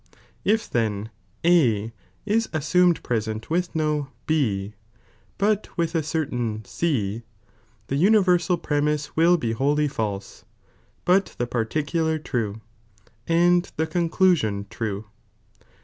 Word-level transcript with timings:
If 0.43 0.67
then 0.67 1.11
A 1.45 1.93
is 2.25 2.47
auamed 2.47 3.03
present 3.03 3.51
with 3.51 3.75
no 3.75 4.07
B, 4.25 4.73
but 5.37 5.69
with 5.77 5.93
a 5.93 6.01
certain 6.01 6.65
C, 6.65 7.17
i. 7.17 7.17
Major 7.17 7.21
negi 7.21 7.25
the 7.85 8.09
nniversal 8.33 8.63
premise 8.63 9.15
will 9.15 9.37
be 9.37 9.51
wholly 9.51 9.87
false, 9.87 10.43
but 11.05 11.35
the'"'• 11.37 11.45
particular 11.51 12.17
true, 12.17 12.61
and 13.27 13.71
the 13.77 13.85
conclusion 13.85 14.65
true. 14.71 15.05